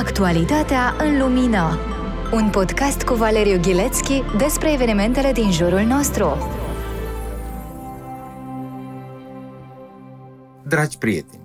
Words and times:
Actualitatea 0.00 0.94
în 0.98 1.18
lumină. 1.18 1.78
Un 2.32 2.50
podcast 2.50 3.02
cu 3.02 3.14
Valeriu 3.14 3.60
Ghilețchi 3.60 4.22
despre 4.36 4.72
evenimentele 4.72 5.32
din 5.32 5.50
jurul 5.50 5.80
nostru. 5.80 6.36
Dragi 10.66 10.98
prieteni, 10.98 11.42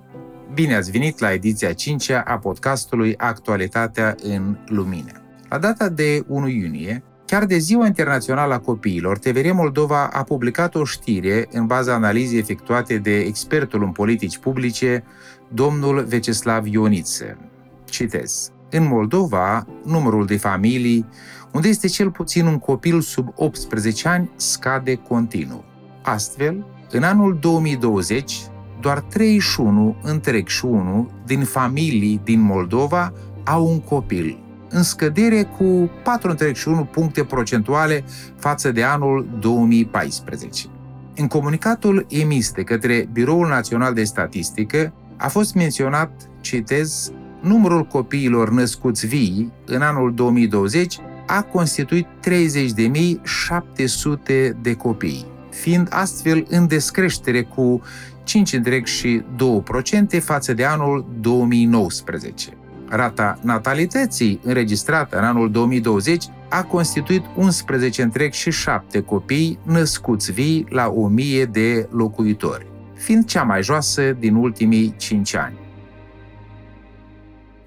bine 0.54 0.74
ați 0.74 0.90
venit 0.90 1.18
la 1.18 1.32
ediția 1.32 1.72
5 1.72 2.10
a 2.10 2.38
podcastului 2.42 3.16
Actualitatea 3.16 4.14
în 4.22 4.56
lumină. 4.66 5.12
La 5.48 5.58
data 5.58 5.88
de 5.88 6.24
1 6.26 6.48
iunie, 6.48 7.02
Chiar 7.26 7.44
de 7.44 7.58
Ziua 7.58 7.86
Internațională 7.86 8.54
a 8.54 8.58
Copiilor, 8.58 9.18
TVR 9.18 9.52
Moldova 9.52 10.06
a 10.12 10.22
publicat 10.22 10.74
o 10.74 10.84
știre 10.84 11.48
în 11.50 11.66
baza 11.66 11.94
analizei 11.94 12.38
efectuate 12.38 12.98
de 12.98 13.18
expertul 13.18 13.82
în 13.82 13.92
politici 13.92 14.38
publice, 14.38 15.04
domnul 15.48 16.04
Veceslav 16.04 16.66
Ioniță. 16.66 17.38
Citez. 17.90 18.50
În 18.70 18.86
Moldova, 18.86 19.66
numărul 19.84 20.26
de 20.26 20.36
familii 20.36 21.06
unde 21.52 21.68
este 21.68 21.86
cel 21.86 22.10
puțin 22.10 22.46
un 22.46 22.58
copil 22.58 23.00
sub 23.00 23.28
18 23.34 24.08
ani 24.08 24.30
scade 24.36 24.94
continuu. 24.94 25.64
Astfel, 26.02 26.66
în 26.90 27.02
anul 27.02 27.38
2020, 27.40 28.40
doar 28.80 29.00
31 29.00 29.96
întreg 30.02 30.46
și 30.46 30.64
1 30.64 31.10
din 31.26 31.44
familii 31.44 32.20
din 32.24 32.40
Moldova 32.40 33.12
au 33.44 33.66
un 33.66 33.80
copil, 33.80 34.38
în 34.68 34.82
scădere 34.82 35.42
cu 35.42 35.90
4,1 36.84 36.90
puncte 36.90 37.24
procentuale 37.24 38.04
față 38.36 38.72
de 38.72 38.82
anul 38.82 39.28
2014. 39.40 40.66
În 41.16 41.26
comunicatul 41.26 42.06
emis 42.08 42.52
de 42.52 42.62
către 42.62 43.08
Biroul 43.12 43.48
Național 43.48 43.94
de 43.94 44.04
Statistică 44.04 44.92
a 45.16 45.28
fost 45.28 45.54
menționat, 45.54 46.10
citez, 46.40 47.12
numărul 47.48 47.84
copiilor 47.84 48.50
născuți 48.50 49.06
vii 49.06 49.52
în 49.66 49.82
anul 49.82 50.14
2020 50.14 50.98
a 51.26 51.42
constituit 51.42 52.06
30.700 52.06 52.12
de 54.62 54.74
copii, 54.74 55.26
fiind 55.50 55.88
astfel 55.90 56.46
în 56.48 56.66
descreștere 56.66 57.42
cu 57.42 57.82
5,2% 58.24 60.20
față 60.20 60.54
de 60.54 60.64
anul 60.64 61.06
2019. 61.20 62.48
Rata 62.88 63.38
natalității 63.42 64.40
înregistrată 64.42 65.18
în 65.18 65.24
anul 65.24 65.50
2020 65.50 66.24
a 66.48 66.62
constituit 66.62 67.22
11,7 67.22 69.04
copii 69.06 69.58
născuți 69.62 70.32
vii 70.32 70.66
la 70.68 70.88
1000 70.88 71.44
de 71.44 71.88
locuitori, 71.90 72.66
fiind 72.94 73.24
cea 73.24 73.42
mai 73.42 73.62
joasă 73.62 74.16
din 74.18 74.34
ultimii 74.34 74.94
5 74.96 75.34
ani. 75.34 75.67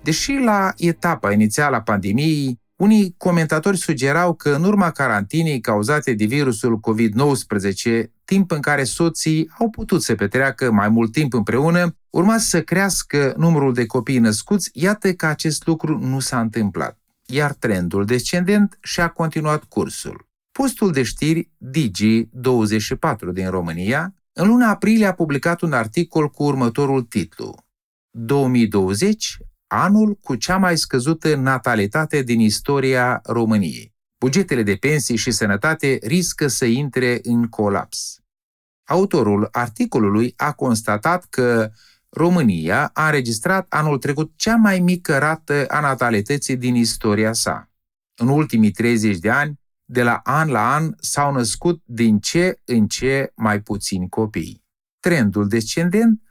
Deși 0.03 0.33
la 0.33 0.73
etapa 0.77 1.31
inițială 1.31 1.75
a 1.75 1.81
pandemiei, 1.81 2.59
unii 2.75 3.15
comentatori 3.17 3.77
sugerau 3.77 4.33
că 4.33 4.49
în 4.49 4.63
urma 4.63 4.91
carantinei 4.91 5.59
cauzate 5.59 6.13
de 6.13 6.25
virusul 6.25 6.79
COVID-19, 6.79 8.03
timp 8.25 8.51
în 8.51 8.59
care 8.59 8.83
soții 8.83 9.49
au 9.57 9.69
putut 9.69 10.01
să 10.01 10.15
petreacă 10.15 10.71
mai 10.71 10.89
mult 10.89 11.11
timp 11.11 11.33
împreună, 11.33 11.95
urma 12.09 12.37
să 12.37 12.61
crească 12.61 13.33
numărul 13.37 13.73
de 13.73 13.85
copii 13.85 14.17
născuți, 14.17 14.69
iată 14.73 15.13
că 15.13 15.25
acest 15.25 15.65
lucru 15.65 15.99
nu 15.99 16.19
s-a 16.19 16.39
întâmplat, 16.39 16.99
iar 17.25 17.53
trendul 17.53 18.05
descendent 18.05 18.77
și-a 18.81 19.07
continuat 19.07 19.63
cursul. 19.63 20.29
Postul 20.51 20.91
de 20.91 21.03
știri 21.03 21.49
Digi24 21.77 23.33
din 23.33 23.49
România, 23.49 24.13
în 24.33 24.47
luna 24.47 24.69
aprilie 24.69 25.05
a 25.05 25.13
publicat 25.13 25.61
un 25.61 25.73
articol 25.73 26.29
cu 26.29 26.43
următorul 26.43 27.01
titlu. 27.01 27.55
2020 28.11 29.37
anul 29.73 30.15
cu 30.15 30.35
cea 30.35 30.57
mai 30.57 30.77
scăzută 30.77 31.35
natalitate 31.35 32.21
din 32.21 32.39
istoria 32.39 33.21
României. 33.23 33.93
Bugetele 34.19 34.63
de 34.63 34.75
pensii 34.75 35.15
și 35.15 35.31
sănătate 35.31 35.99
riscă 36.01 36.47
să 36.47 36.65
intre 36.65 37.19
în 37.23 37.47
colaps. 37.47 38.19
Autorul 38.87 39.47
articolului 39.51 40.33
a 40.37 40.51
constatat 40.53 41.25
că 41.29 41.71
România 42.09 42.89
a 42.93 43.05
înregistrat 43.05 43.65
anul 43.69 43.97
trecut 43.97 44.31
cea 44.35 44.55
mai 44.55 44.79
mică 44.79 45.17
rată 45.17 45.65
a 45.67 45.79
natalității 45.79 46.57
din 46.57 46.75
istoria 46.75 47.33
sa. 47.33 47.69
În 48.15 48.27
ultimii 48.27 48.71
30 48.71 49.17
de 49.17 49.29
ani, 49.29 49.59
de 49.85 50.03
la 50.03 50.19
an 50.23 50.49
la 50.49 50.73
an, 50.73 50.93
s-au 50.99 51.33
născut 51.33 51.81
din 51.85 52.19
ce 52.19 52.61
în 52.65 52.87
ce 52.87 53.31
mai 53.35 53.61
puțini 53.61 54.09
copii. 54.09 54.63
Trendul 54.99 55.47
descendent 55.47 56.21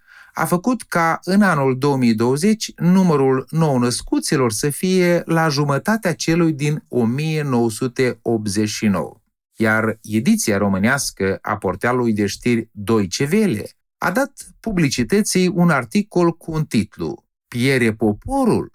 a 0.40 0.44
făcut 0.44 0.82
ca 0.82 1.20
în 1.24 1.42
anul 1.42 1.78
2020 1.78 2.72
numărul 2.76 3.46
nou-născuților 3.50 4.52
să 4.52 4.70
fie 4.70 5.22
la 5.24 5.48
jumătatea 5.48 6.14
celui 6.14 6.52
din 6.52 6.84
1989. 6.88 9.20
Iar 9.56 9.98
ediția 10.02 10.58
românească 10.58 11.38
a 11.42 11.56
portalului 11.56 12.12
de 12.12 12.26
știri 12.26 12.68
Deutsche 12.72 13.28
Welle 13.32 13.68
a 13.98 14.10
dat 14.10 14.32
publicității 14.60 15.48
un 15.48 15.70
articol 15.70 16.32
cu 16.32 16.52
un 16.52 16.64
titlu 16.64 17.24
Piere 17.48 17.94
poporul? 17.94 18.72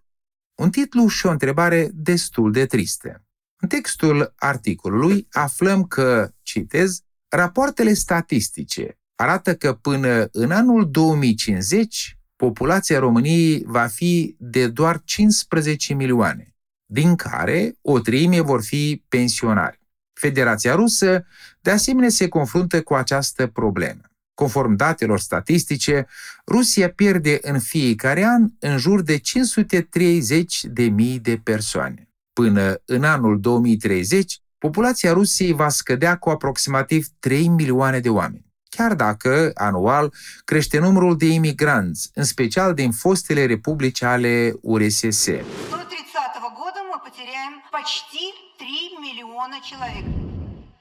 Un 0.56 0.70
titlu 0.70 1.08
și 1.08 1.26
o 1.26 1.30
întrebare 1.30 1.90
destul 1.94 2.52
de 2.52 2.66
triste. 2.66 3.24
În 3.62 3.68
textul 3.68 4.34
articolului 4.36 5.28
aflăm 5.32 5.84
că, 5.84 6.30
citez, 6.42 7.02
rapoartele 7.28 7.94
statistice 7.94 9.00
arată 9.16 9.56
că 9.56 9.74
până 9.74 10.28
în 10.32 10.52
anul 10.52 10.92
2050 10.92 12.18
populația 12.36 13.00
României 13.00 13.64
va 13.66 13.86
fi 13.88 14.36
de 14.40 14.68
doar 14.68 15.02
15 15.04 15.94
milioane, 15.94 16.56
din 16.86 17.16
care 17.16 17.76
o 17.82 18.00
treime 18.00 18.42
vor 18.42 18.64
fi 18.64 19.04
pensionari. 19.08 19.80
Federația 20.14 20.76
Rusă, 20.76 21.26
de 21.62 21.72
asemenea, 21.72 22.10
se 22.10 22.28
confruntă 22.28 22.82
cu 22.82 22.94
această 22.94 23.48
problemă. 23.48 24.02
Conform 24.34 24.76
datelor 24.76 25.20
statistice, 25.20 26.08
Rusia 26.48 26.90
pierde 26.90 27.40
în 27.42 27.60
fiecare 27.60 28.24
an 28.24 28.50
în 28.60 28.78
jur 28.78 29.02
de 29.02 29.18
530 29.18 30.64
de 30.64 30.84
mii 30.84 31.20
de 31.20 31.40
persoane. 31.44 32.10
Până 32.34 32.82
în 32.86 33.04
anul 33.04 33.40
2030, 33.40 34.40
populația 34.58 35.12
Rusiei 35.12 35.54
va 35.54 35.70
scădea 35.70 36.18
cu 36.18 36.30
aproximativ 36.30 37.08
3 37.20 37.48
milioane 37.48 38.00
de 38.00 38.10
oameni 38.10 38.46
chiar 38.70 38.94
dacă 38.94 39.52
anual 39.54 40.14
crește 40.46 40.80
numărul 40.80 41.18
de 41.18 41.26
imigranți, 41.26 42.10
în 42.14 42.24
special 42.24 42.74
din 42.74 42.92
fostele 42.92 43.46
republici 43.46 44.02
ale 44.02 44.54
URSS. 44.62 45.28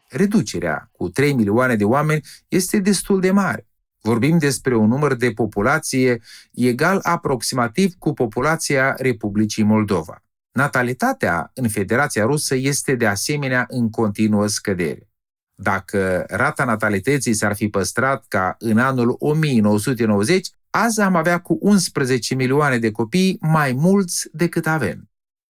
Reducerea 0.08 0.88
cu 0.92 1.08
3 1.08 1.32
milioane 1.32 1.76
de 1.76 1.84
oameni 1.84 2.20
este 2.48 2.78
destul 2.78 3.20
de 3.20 3.30
mare. 3.30 3.66
Vorbim 4.00 4.38
despre 4.38 4.76
un 4.76 4.88
număr 4.88 5.14
de 5.14 5.30
populație 5.30 6.22
egal 6.52 7.00
aproximativ 7.02 7.94
cu 7.98 8.12
populația 8.12 8.94
Republicii 8.98 9.62
Moldova. 9.62 10.22
Natalitatea 10.52 11.50
în 11.54 11.68
Federația 11.68 12.24
Rusă 12.24 12.54
este 12.54 12.94
de 12.94 13.06
asemenea 13.06 13.64
în 13.68 13.90
continuă 13.90 14.46
scădere. 14.46 15.08
Dacă 15.54 16.24
rata 16.28 16.64
natalității 16.64 17.34
s-ar 17.34 17.54
fi 17.54 17.68
păstrat 17.68 18.24
ca 18.28 18.56
în 18.58 18.78
anul 18.78 19.16
1990, 19.18 20.48
azi 20.70 21.00
am 21.00 21.16
avea 21.16 21.40
cu 21.40 21.58
11 21.60 22.34
milioane 22.34 22.78
de 22.78 22.90
copii 22.90 23.38
mai 23.40 23.72
mulți 23.72 24.28
decât 24.32 24.66
avem. 24.66 25.08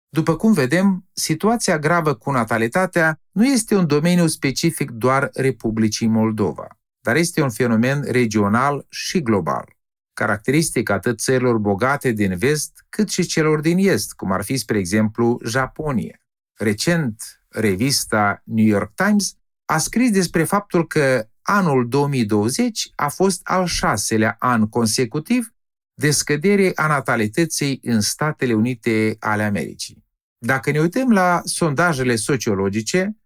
După 0.08 0.36
cum 0.36 0.52
vedem, 0.52 1.08
situația 1.12 1.78
gravă 1.78 2.14
cu 2.14 2.30
natalitatea 2.30 3.20
nu 3.32 3.46
este 3.46 3.76
un 3.76 3.86
domeniu 3.86 4.26
specific 4.26 4.90
doar 4.90 5.30
Republicii 5.32 6.06
Moldova, 6.06 6.66
dar 7.00 7.16
este 7.16 7.42
un 7.42 7.50
fenomen 7.50 8.04
regional 8.06 8.86
și 8.88 9.22
global, 9.22 9.76
caracteristic 10.12 10.90
atât 10.90 11.18
țărilor 11.20 11.58
bogate 11.58 12.10
din 12.10 12.36
vest, 12.36 12.86
cât 12.88 13.08
și 13.08 13.26
celor 13.26 13.60
din 13.60 13.78
est, 13.78 14.12
cum 14.12 14.32
ar 14.32 14.42
fi, 14.42 14.56
spre 14.56 14.78
exemplu, 14.78 15.40
Japonia. 15.44 16.18
Recent, 16.52 17.22
revista 17.48 18.42
New 18.44 18.66
York 18.66 18.94
Times 18.94 19.36
a 19.64 19.78
scris 19.78 20.10
despre 20.10 20.44
faptul 20.44 20.86
că 20.86 21.28
anul 21.42 21.88
2020 21.88 22.92
a 22.94 23.08
fost 23.08 23.40
al 23.44 23.66
șaselea 23.66 24.36
an 24.38 24.68
consecutiv 24.68 25.54
de 25.94 26.10
scădere 26.10 26.72
a 26.74 26.86
natalității 26.86 27.80
în 27.82 28.00
Statele 28.00 28.54
Unite 28.54 29.16
ale 29.18 29.42
Americii. 29.42 30.04
Dacă 30.38 30.70
ne 30.70 30.80
uităm 30.80 31.10
la 31.10 31.40
sondajele 31.44 32.16
sociologice 32.16 33.16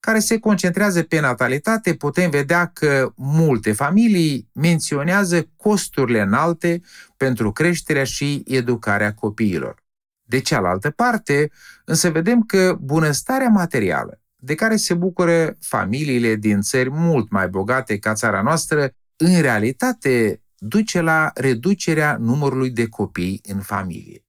care 0.00 0.18
se 0.18 0.38
concentrează 0.38 1.02
pe 1.02 1.20
natalitate, 1.20 1.94
putem 1.94 2.30
vedea 2.30 2.66
că 2.66 3.12
multe 3.16 3.72
familii 3.72 4.50
menționează 4.52 5.48
costurile 5.56 6.20
înalte 6.20 6.80
pentru 7.16 7.52
creșterea 7.52 8.04
și 8.04 8.42
educarea 8.46 9.14
copiilor. 9.14 9.84
De 10.22 10.40
cealaltă 10.40 10.90
parte, 10.90 11.50
însă 11.84 12.10
vedem 12.10 12.42
că 12.42 12.76
bunăstarea 12.80 13.48
materială, 13.48 14.20
de 14.36 14.54
care 14.54 14.76
se 14.76 14.94
bucură 14.94 15.56
familiile 15.60 16.34
din 16.34 16.60
țări 16.60 16.90
mult 16.90 17.30
mai 17.30 17.48
bogate 17.48 17.98
ca 17.98 18.12
țara 18.12 18.42
noastră, 18.42 18.90
în 19.16 19.40
realitate 19.40 20.40
duce 20.58 21.00
la 21.00 21.30
reducerea 21.34 22.16
numărului 22.20 22.70
de 22.70 22.88
copii 22.88 23.40
în 23.44 23.60
familie. 23.60 24.20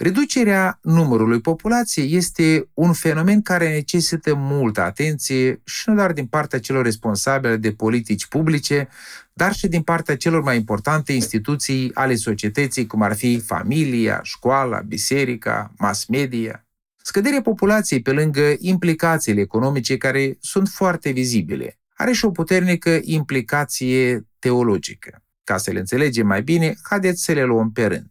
Reducerea 0.00 0.78
numărului 0.82 1.40
populației 1.40 2.14
este 2.16 2.68
un 2.74 2.92
fenomen 2.92 3.42
care 3.42 3.68
necesită 3.68 4.34
multă 4.34 4.80
atenție 4.82 5.60
și 5.64 5.88
nu 5.88 5.94
doar 5.94 6.12
din 6.12 6.26
partea 6.26 6.60
celor 6.60 6.84
responsabile 6.84 7.56
de 7.56 7.72
politici 7.72 8.26
publice, 8.26 8.88
dar 9.32 9.54
și 9.54 9.68
din 9.68 9.82
partea 9.82 10.16
celor 10.16 10.42
mai 10.42 10.56
importante 10.56 11.12
instituții 11.12 11.90
ale 11.94 12.14
societății, 12.14 12.86
cum 12.86 13.02
ar 13.02 13.14
fi 13.16 13.40
familia, 13.40 14.20
școala, 14.22 14.80
biserica, 14.80 15.72
mass 15.78 16.06
media. 16.06 16.64
Scăderea 17.10 17.42
populației, 17.42 18.02
pe 18.02 18.12
lângă 18.12 18.54
implicațiile 18.58 19.40
economice 19.40 19.96
care 19.96 20.36
sunt 20.40 20.68
foarte 20.68 21.10
vizibile, 21.10 21.78
are 21.94 22.12
și 22.12 22.24
o 22.24 22.30
puternică 22.30 23.00
implicație 23.02 24.26
teologică. 24.38 25.22
Ca 25.44 25.56
să 25.56 25.70
le 25.70 25.78
înțelegem 25.78 26.26
mai 26.26 26.42
bine, 26.42 26.74
haideți 26.82 27.24
să 27.24 27.32
le 27.32 27.44
luăm 27.44 27.70
pe 27.72 27.86
rând. 27.86 28.10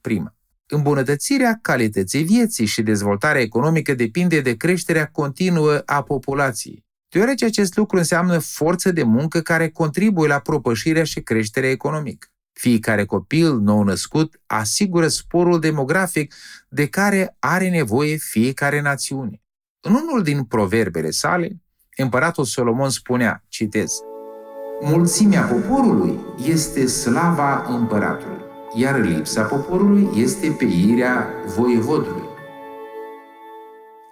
Prima. 0.00 0.36
Îmbunătățirea 0.66 1.58
calității 1.62 2.22
vieții 2.22 2.66
și 2.66 2.82
dezvoltarea 2.82 3.40
economică 3.40 3.94
depinde 3.94 4.40
de 4.40 4.56
creșterea 4.56 5.06
continuă 5.06 5.82
a 5.86 6.02
populației, 6.02 6.84
deoarece 7.08 7.44
acest 7.44 7.76
lucru 7.76 7.96
înseamnă 7.96 8.38
forță 8.38 8.92
de 8.92 9.02
muncă 9.02 9.40
care 9.40 9.68
contribuie 9.68 10.28
la 10.28 10.38
propășirea 10.38 11.04
și 11.04 11.20
creșterea 11.20 11.70
economică. 11.70 12.31
Fiecare 12.52 13.04
copil 13.04 13.58
nou 13.58 13.82
născut 13.82 14.40
asigură 14.46 15.08
sporul 15.08 15.60
demografic 15.60 16.34
de 16.68 16.86
care 16.86 17.36
are 17.38 17.68
nevoie 17.68 18.16
fiecare 18.16 18.80
națiune. 18.80 19.40
În 19.80 19.94
unul 19.94 20.22
din 20.22 20.44
proverbele 20.44 21.10
sale, 21.10 21.62
împăratul 21.96 22.44
Solomon 22.44 22.90
spunea, 22.90 23.44
citez, 23.48 23.92
Mulțimea 24.80 25.42
poporului 25.42 26.18
este 26.44 26.86
slava 26.86 27.64
împăratului 27.68 28.42
iar 28.74 29.00
lipsa 29.00 29.42
poporului 29.42 30.08
este 30.14 30.56
peirea 30.58 31.28
voievodului. 31.56 32.21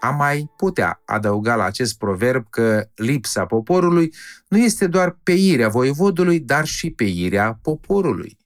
Am 0.00 0.16
mai 0.16 0.50
putea 0.56 1.02
adăuga 1.04 1.54
la 1.54 1.64
acest 1.64 1.98
proverb 1.98 2.46
că 2.50 2.90
lipsa 2.94 3.46
poporului 3.46 4.14
nu 4.48 4.58
este 4.58 4.86
doar 4.86 5.18
peirea 5.22 5.68
voievodului, 5.68 6.40
dar 6.40 6.64
și 6.64 6.90
peirea 6.90 7.58
poporului. 7.62 8.38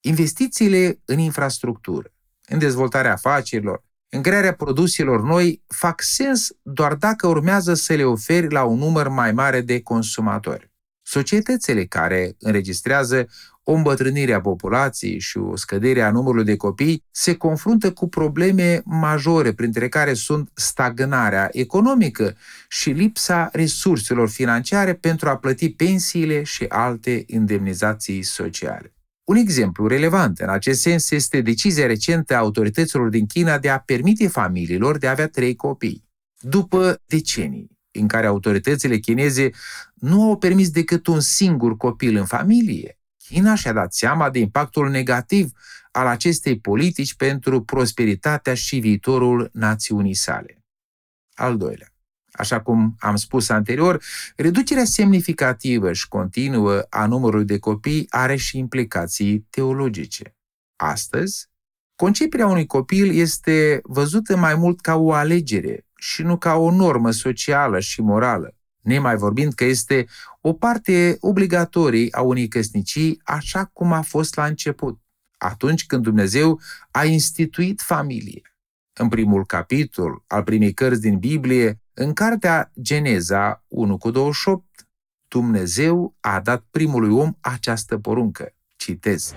Investițiile 0.00 1.00
în 1.04 1.18
infrastructură, 1.18 2.12
în 2.48 2.58
dezvoltarea 2.58 3.12
afacerilor, 3.12 3.84
în 4.08 4.22
crearea 4.22 4.54
produselor 4.54 5.22
noi 5.22 5.62
fac 5.66 6.02
sens 6.02 6.48
doar 6.62 6.94
dacă 6.94 7.26
urmează 7.26 7.74
să 7.74 7.94
le 7.94 8.04
oferi 8.04 8.52
la 8.52 8.64
un 8.64 8.78
număr 8.78 9.08
mai 9.08 9.32
mare 9.32 9.60
de 9.60 9.82
consumatori. 9.82 10.72
Societățile 11.06 11.84
care 11.84 12.36
înregistrează 12.38 13.26
o 13.62 13.72
îmbătrânire 13.72 14.32
a 14.32 14.40
populației 14.40 15.18
și 15.18 15.38
o 15.38 15.56
scădere 15.56 16.02
a 16.02 16.10
numărului 16.10 16.44
de 16.44 16.56
copii 16.56 17.04
se 17.10 17.34
confruntă 17.34 17.92
cu 17.92 18.08
probleme 18.08 18.82
majore, 18.84 19.52
printre 19.52 19.88
care 19.88 20.14
sunt 20.14 20.50
stagnarea 20.54 21.48
economică 21.52 22.36
și 22.68 22.90
lipsa 22.90 23.48
resurselor 23.52 24.28
financiare 24.28 24.94
pentru 24.94 25.28
a 25.28 25.36
plăti 25.36 25.70
pensiile 25.70 26.42
și 26.42 26.64
alte 26.68 27.24
indemnizații 27.26 28.22
sociale. 28.22 28.94
Un 29.24 29.36
exemplu 29.36 29.86
relevant 29.86 30.38
în 30.38 30.48
acest 30.48 30.80
sens 30.80 31.10
este 31.10 31.40
decizia 31.40 31.86
recentă 31.86 32.34
a 32.34 32.38
autorităților 32.38 33.08
din 33.08 33.26
China 33.26 33.58
de 33.58 33.68
a 33.68 33.78
permite 33.78 34.28
familiilor 34.28 34.98
de 34.98 35.06
a 35.06 35.10
avea 35.10 35.28
trei 35.28 35.54
copii. 35.54 36.04
După 36.40 37.00
decenii 37.06 37.73
în 38.00 38.08
care 38.08 38.26
autoritățile 38.26 38.98
chineze 38.98 39.50
nu 39.94 40.22
au 40.22 40.36
permis 40.36 40.70
decât 40.70 41.06
un 41.06 41.20
singur 41.20 41.76
copil 41.76 42.16
în 42.16 42.24
familie, 42.24 42.98
China 43.28 43.54
și-a 43.54 43.72
dat 43.72 43.94
seama 43.94 44.30
de 44.30 44.38
impactul 44.38 44.90
negativ 44.90 45.52
al 45.90 46.06
acestei 46.06 46.58
politici 46.58 47.14
pentru 47.14 47.62
prosperitatea 47.62 48.54
și 48.54 48.78
viitorul 48.78 49.50
națiunii 49.52 50.14
sale. 50.14 50.64
Al 51.34 51.56
doilea. 51.56 51.88
Așa 52.32 52.60
cum 52.60 52.96
am 52.98 53.16
spus 53.16 53.48
anterior, 53.48 54.02
reducerea 54.36 54.84
semnificativă 54.84 55.92
și 55.92 56.08
continuă 56.08 56.86
a 56.88 57.06
numărului 57.06 57.44
de 57.44 57.58
copii 57.58 58.06
are 58.10 58.36
și 58.36 58.58
implicații 58.58 59.46
teologice. 59.50 60.36
Astăzi, 60.76 61.48
conceperea 61.96 62.46
unui 62.46 62.66
copil 62.66 63.14
este 63.14 63.80
văzută 63.82 64.36
mai 64.36 64.54
mult 64.54 64.80
ca 64.80 64.94
o 64.96 65.12
alegere 65.12 65.86
și 66.04 66.22
nu 66.22 66.36
ca 66.36 66.54
o 66.54 66.70
normă 66.70 67.10
socială 67.10 67.80
și 67.80 68.00
morală 68.00 68.54
nemai 68.84 69.16
vorbind 69.16 69.52
că 69.52 69.64
este 69.64 70.06
o 70.40 70.52
parte 70.52 71.16
obligatorie 71.20 72.08
a 72.10 72.20
unei 72.20 72.48
căsnicii 72.48 73.20
așa 73.24 73.64
cum 73.64 73.92
a 73.92 74.02
fost 74.02 74.36
la 74.36 74.44
început, 74.44 74.98
atunci 75.38 75.86
când 75.86 76.02
Dumnezeu 76.02 76.60
a 76.90 77.04
instituit 77.04 77.80
familie. 77.80 78.42
În 78.92 79.08
primul 79.08 79.46
capitol 79.46 80.22
al 80.26 80.42
primei 80.42 80.72
cărți 80.72 81.00
din 81.00 81.18
Biblie, 81.18 81.80
în 81.94 82.12
cartea 82.12 82.70
Geneza 82.80 83.64
1 83.68 83.98
cu 83.98 84.10
28, 84.10 84.64
Dumnezeu 85.28 86.16
a 86.20 86.40
dat 86.40 86.64
primului 86.70 87.10
om 87.10 87.32
această 87.40 87.98
poruncă. 87.98 88.54
Citez. 88.76 89.34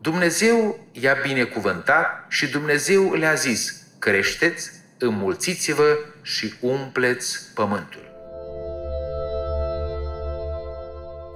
Dumnezeu 0.00 0.78
i-a 0.92 1.14
binecuvântat 1.26 2.26
și 2.28 2.50
Dumnezeu 2.50 3.12
le-a 3.12 3.34
zis, 3.34 3.82
creșteți, 3.98 4.70
înmulțiți-vă 5.04 5.98
și 6.22 6.52
umpleți 6.60 7.38
pământul. 7.54 8.02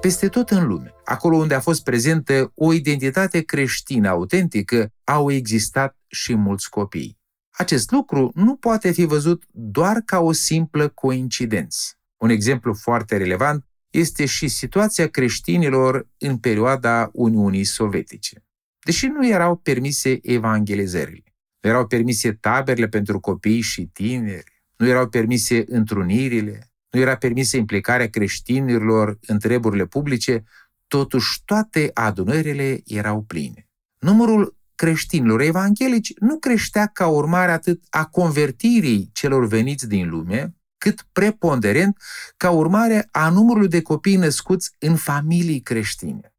Peste 0.00 0.28
tot 0.28 0.50
în 0.50 0.66
lume, 0.66 0.94
acolo 1.04 1.36
unde 1.36 1.54
a 1.54 1.60
fost 1.60 1.84
prezentă 1.84 2.52
o 2.54 2.72
identitate 2.72 3.40
creștină 3.40 4.08
autentică, 4.08 4.92
au 5.04 5.30
existat 5.30 5.96
și 6.06 6.34
mulți 6.34 6.70
copii. 6.70 7.18
Acest 7.50 7.90
lucru 7.90 8.30
nu 8.34 8.56
poate 8.56 8.90
fi 8.90 9.04
văzut 9.04 9.44
doar 9.52 9.96
ca 10.04 10.20
o 10.20 10.32
simplă 10.32 10.88
coincidență. 10.88 11.86
Un 12.16 12.28
exemplu 12.28 12.74
foarte 12.74 13.16
relevant 13.16 13.66
este 13.90 14.26
și 14.26 14.48
situația 14.48 15.08
creștinilor 15.08 16.08
în 16.18 16.38
perioada 16.38 17.10
Uniunii 17.12 17.64
Sovietice. 17.64 18.44
Deși 18.84 19.06
nu 19.06 19.28
erau 19.28 19.56
permise 19.56 20.18
evangelizările, 20.22 21.22
nu 21.24 21.27
erau 21.60 21.86
permise 21.86 22.32
taberele 22.32 22.88
pentru 22.88 23.20
copii 23.20 23.60
și 23.60 23.90
tineri, 23.92 24.44
nu 24.76 24.86
erau 24.86 25.08
permise 25.08 25.64
întrunirile, 25.66 26.70
nu 26.90 27.00
era 27.00 27.16
permisă 27.16 27.56
implicarea 27.56 28.08
creștinilor 28.08 29.18
în 29.26 29.38
treburile 29.38 29.86
publice, 29.86 30.44
totuși 30.86 31.42
toate 31.44 31.90
adunările 31.94 32.80
erau 32.84 33.22
pline. 33.22 33.68
Numărul 33.98 34.56
creștinilor 34.74 35.40
evanghelici 35.40 36.12
nu 36.18 36.38
creștea 36.38 36.86
ca 36.86 37.06
urmare 37.06 37.50
atât 37.50 37.82
a 37.90 38.04
convertirii 38.04 39.10
celor 39.12 39.46
veniți 39.46 39.88
din 39.88 40.08
lume, 40.08 40.54
cât 40.78 41.06
preponderent 41.12 41.96
ca 42.36 42.50
urmare 42.50 43.08
a 43.10 43.30
numărului 43.30 43.68
de 43.68 43.82
copii 43.82 44.16
născuți 44.16 44.70
în 44.78 44.96
familii 44.96 45.60
creștine. 45.60 46.32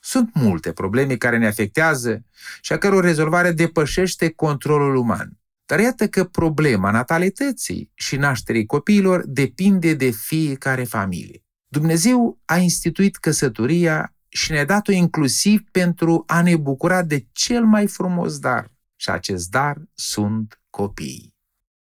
Sunt 0.00 0.34
multe 0.34 0.72
probleme 0.72 1.16
care 1.16 1.38
ne 1.38 1.46
afectează 1.46 2.24
și 2.60 2.72
a 2.72 2.78
căror 2.78 3.04
rezolvare 3.04 3.52
depășește 3.52 4.30
controlul 4.30 4.96
uman. 4.96 5.38
Dar 5.66 5.80
iată 5.80 6.08
că 6.08 6.24
problema 6.24 6.90
natalității 6.90 7.90
și 7.94 8.16
nașterii 8.16 8.66
copiilor 8.66 9.22
depinde 9.26 9.94
de 9.94 10.10
fiecare 10.10 10.84
familie. 10.84 11.42
Dumnezeu 11.66 12.40
a 12.44 12.56
instituit 12.56 13.16
căsătoria 13.16 14.14
și 14.28 14.50
ne-a 14.50 14.64
dat-o 14.64 14.92
inclusiv 14.92 15.62
pentru 15.70 16.24
a 16.26 16.42
ne 16.42 16.56
bucura 16.56 17.02
de 17.02 17.26
cel 17.32 17.64
mai 17.64 17.86
frumos 17.86 18.38
dar. 18.38 18.72
Și 18.96 19.10
acest 19.10 19.50
dar 19.50 19.76
sunt 19.94 20.60
copiii. 20.70 21.34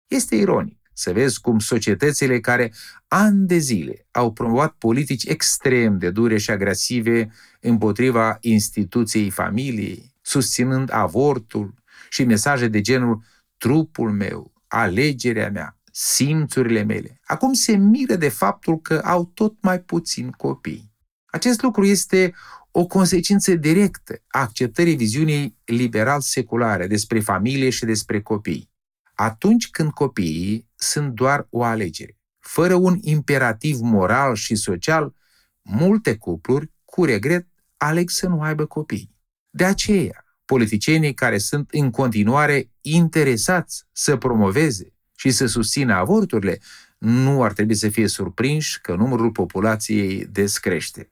Este 0.08 0.36
ironic 0.36 0.77
să 0.98 1.12
vezi 1.14 1.42
cum 1.42 1.60
societățile 1.60 2.40
care 2.40 2.74
ani 3.08 3.48
de 3.48 3.58
zile 3.58 4.08
au 4.12 4.34
promovat 4.34 4.76
politici 4.78 5.26
extrem 5.26 5.98
de 5.98 6.10
dure 6.10 6.38
și 6.38 6.52
agresive 6.52 7.32
împotriva 7.60 8.38
instituției 8.42 9.30
familiei, 9.30 10.14
susținând 10.22 10.94
avortul 10.94 11.74
și 12.10 12.24
mesaje 12.24 12.68
de 12.68 12.82
genul 12.82 13.24
trupul 13.58 14.12
meu, 14.12 14.54
alegerea 14.68 15.50
mea, 15.50 15.80
simțurile 15.92 16.84
mele. 16.84 17.20
Acum 17.26 17.54
se 17.54 17.76
miră 17.76 18.16
de 18.16 18.30
faptul 18.30 18.80
că 18.82 19.02
au 19.04 19.26
tot 19.34 19.56
mai 19.62 19.80
puțin 19.80 20.30
copii. 20.30 20.92
Acest 21.26 21.62
lucru 21.62 21.86
este 21.86 22.34
o 22.72 22.86
consecință 22.86 23.56
directă 23.56 24.24
a 24.28 24.40
acceptării 24.40 24.96
viziunii 24.96 25.58
liberal-seculare 25.66 26.88
despre 26.88 27.20
familie 27.20 27.70
și 27.70 27.86
despre 27.86 28.22
copii. 28.22 28.76
Atunci 29.20 29.70
când 29.70 29.92
copiii 29.92 30.70
sunt 30.76 31.14
doar 31.14 31.48
o 31.50 31.64
alegere, 31.64 32.18
fără 32.40 32.76
un 32.76 32.98
imperativ 33.02 33.80
moral 33.80 34.36
și 34.36 34.56
social, 34.56 35.14
multe 35.62 36.18
cupluri, 36.18 36.72
cu 36.86 37.06
regret, 37.06 37.48
aleg 37.78 38.10
să 38.10 38.28
nu 38.28 38.42
aibă 38.42 38.66
copii. 38.66 39.16
De 39.50 39.66
aceea, 39.66 40.26
politicienii 40.46 41.14
care 41.14 41.38
sunt 41.38 41.70
în 41.72 41.92
continuare 41.92 42.72
interesați 42.82 43.84
să 43.92 44.18
promoveze 44.18 44.94
și 45.16 45.32
să 45.32 45.46
susțină 45.46 45.94
avorturile, 45.94 46.60
nu 46.98 47.44
ar 47.44 47.54
trebui 47.54 47.76
să 47.76 47.90
fie 47.90 48.08
surprinși 48.08 48.82
că 48.82 48.96
numărul 48.96 49.32
populației 49.32 50.26
descrește. 50.26 51.12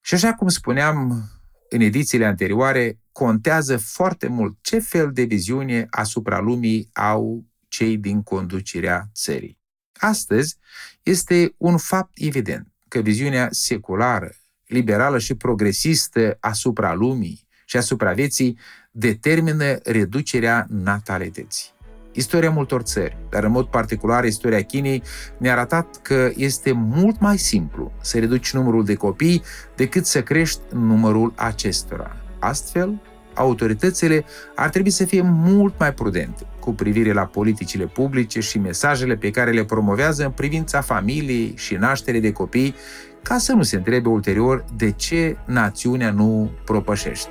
Și 0.00 0.14
așa 0.14 0.34
cum 0.34 0.48
spuneam 0.48 1.28
în 1.68 1.80
edițiile 1.80 2.26
anterioare, 2.26 2.98
contează 3.14 3.76
foarte 3.76 4.28
mult 4.28 4.56
ce 4.60 4.78
fel 4.78 5.10
de 5.12 5.22
viziune 5.22 5.86
asupra 5.90 6.38
lumii 6.40 6.88
au 6.92 7.44
cei 7.68 7.96
din 7.96 8.22
conducerea 8.22 9.08
țării. 9.14 9.58
Astăzi 9.92 10.56
este 11.02 11.54
un 11.56 11.76
fapt 11.76 12.12
evident 12.14 12.66
că 12.88 13.00
viziunea 13.00 13.48
seculară, 13.50 14.30
liberală 14.66 15.18
și 15.18 15.34
progresistă 15.34 16.36
asupra 16.40 16.94
lumii 16.94 17.46
și 17.64 17.76
asupra 17.76 18.12
vieții 18.12 18.58
determină 18.90 19.78
reducerea 19.84 20.66
natalității. 20.68 21.72
Istoria 22.12 22.50
multor 22.50 22.82
țări, 22.82 23.16
dar 23.30 23.44
în 23.44 23.50
mod 23.50 23.66
particular 23.66 24.24
istoria 24.24 24.62
Chinei, 24.62 25.02
ne-a 25.38 25.52
arătat 25.52 26.02
că 26.02 26.30
este 26.36 26.72
mult 26.72 27.20
mai 27.20 27.38
simplu 27.38 27.92
să 28.00 28.18
reduci 28.18 28.52
numărul 28.52 28.84
de 28.84 28.94
copii 28.94 29.42
decât 29.76 30.06
să 30.06 30.22
crești 30.22 30.60
numărul 30.72 31.32
acestora. 31.36 32.23
Astfel, 32.44 33.00
autoritățile 33.34 34.24
ar 34.54 34.68
trebui 34.70 34.90
să 34.90 35.04
fie 35.04 35.22
mult 35.22 35.74
mai 35.78 35.94
prudente 35.94 36.46
cu 36.60 36.72
privire 36.72 37.12
la 37.12 37.24
politicile 37.24 37.84
publice 37.84 38.40
și 38.40 38.58
mesajele 38.58 39.16
pe 39.16 39.30
care 39.30 39.50
le 39.50 39.64
promovează 39.64 40.24
în 40.24 40.30
privința 40.30 40.80
familiei 40.80 41.54
și 41.56 41.74
nașterii 41.74 42.20
de 42.20 42.32
copii, 42.32 42.74
ca 43.22 43.38
să 43.38 43.52
nu 43.52 43.62
se 43.62 43.76
întrebe 43.76 44.08
ulterior 44.08 44.64
de 44.76 44.90
ce 44.90 45.36
națiunea 45.44 46.10
nu 46.10 46.50
propășește. 46.64 47.30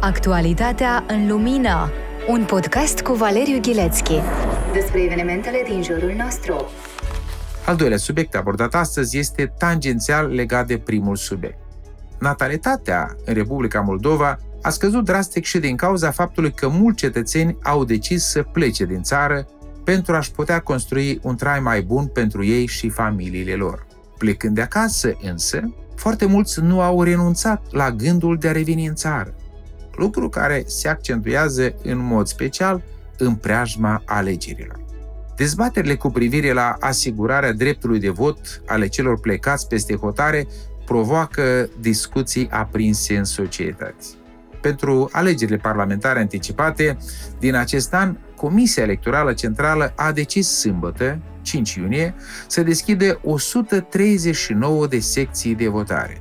Actualitatea 0.00 1.04
în 1.08 1.28
lumină. 1.28 1.90
Un 2.28 2.44
podcast 2.44 3.00
cu 3.00 3.12
Valeriu 3.12 3.60
Ghilețchi 3.60 4.20
despre 4.72 5.02
evenimentele 5.02 5.64
din 5.68 5.82
jurul 5.82 6.14
nostru. 6.16 6.70
Al 7.66 7.76
doilea 7.76 7.96
subiect 7.96 8.34
abordat 8.34 8.74
astăzi 8.74 9.18
este 9.18 9.52
tangențial 9.58 10.26
legat 10.26 10.66
de 10.66 10.78
primul 10.78 11.16
subiect. 11.16 11.67
Natalitatea 12.18 13.16
în 13.24 13.34
Republica 13.34 13.80
Moldova 13.80 14.38
a 14.62 14.70
scăzut 14.70 15.04
drastic 15.04 15.44
și 15.44 15.58
din 15.58 15.76
cauza 15.76 16.10
faptului 16.10 16.52
că 16.52 16.68
mulți 16.68 16.98
cetățeni 16.98 17.58
au 17.62 17.84
decis 17.84 18.24
să 18.24 18.42
plece 18.42 18.84
din 18.84 19.02
țară 19.02 19.46
pentru 19.84 20.14
a-și 20.14 20.32
putea 20.32 20.60
construi 20.60 21.20
un 21.22 21.36
trai 21.36 21.60
mai 21.60 21.82
bun 21.82 22.06
pentru 22.06 22.44
ei 22.44 22.66
și 22.66 22.88
familiile 22.88 23.54
lor. 23.54 23.86
Plecând 24.18 24.54
de 24.54 24.60
acasă, 24.60 25.16
însă, 25.22 25.74
foarte 25.94 26.26
mulți 26.26 26.60
nu 26.60 26.80
au 26.80 27.02
renunțat 27.02 27.62
la 27.70 27.90
gândul 27.90 28.36
de 28.38 28.48
a 28.48 28.52
reveni 28.52 28.86
în 28.86 28.94
țară, 28.94 29.34
lucru 29.96 30.28
care 30.28 30.62
se 30.66 30.88
accentuează 30.88 31.74
în 31.82 31.98
mod 31.98 32.26
special 32.26 32.82
în 33.16 33.34
preajma 33.34 34.02
alegerilor. 34.04 34.80
Dezbaterile 35.36 35.94
cu 35.94 36.10
privire 36.10 36.52
la 36.52 36.76
asigurarea 36.80 37.52
dreptului 37.52 37.98
de 37.98 38.08
vot 38.08 38.62
ale 38.66 38.86
celor 38.86 39.20
plecați 39.20 39.68
peste 39.68 39.94
hotare 39.94 40.46
provoacă 40.88 41.68
discuții 41.80 42.48
aprinse 42.50 43.16
în 43.16 43.24
societate. 43.24 44.04
Pentru 44.60 45.08
alegerile 45.12 45.56
parlamentare 45.56 46.20
anticipate 46.20 46.96
din 47.38 47.54
acest 47.54 47.94
an, 47.94 48.16
Comisia 48.36 48.82
Electorală 48.82 49.32
Centrală 49.32 49.92
a 49.96 50.12
decis 50.12 50.48
sâmbătă, 50.48 51.20
5 51.42 51.74
iunie, 51.74 52.14
să 52.46 52.62
deschide 52.62 53.18
139 53.22 54.86
de 54.86 54.98
secții 54.98 55.54
de 55.54 55.68
votare. 55.68 56.20